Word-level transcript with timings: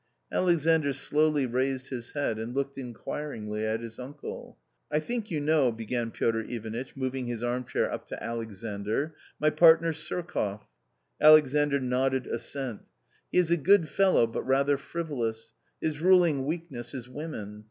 Alexandr 0.31 0.93
slowly 0.93 1.45
raised 1.45 1.89
his 1.89 2.13
head 2.13 2.39
and 2.39 2.55
looked 2.55 2.75
inquiringly 2.75 3.63
at 3.63 3.81
his 3.81 3.99
uncle. 3.99 4.57
a 4.91 4.95
I 4.95 4.99
think 4.99 5.29
you 5.29 5.39
know," 5.39 5.71
began 5.71 6.09
Piotr 6.09 6.39
Ivanitch, 6.39 6.95
moving 6.95 7.27
his 7.27 7.43
armchair 7.43 7.87
up 7.91 8.07
to 8.07 8.23
Alexandr," 8.23 9.13
my 9.39 9.51
partner 9.51 9.93
Surkoff?" 9.93 10.63
Alexandr 11.21 11.79
nodded 11.79 12.25
assent. 12.25 12.79
u 12.81 12.87
He 13.33 13.37
is 13.37 13.51
a 13.51 13.57
good 13.57 13.87
fellow, 13.89 14.25
but 14.25 14.41
rather 14.41 14.75
frivolous. 14.75 15.53
His 15.79 16.01
ruling 16.01 16.47
weakness 16.47 16.95
is 16.95 17.07
women. 17.07 17.59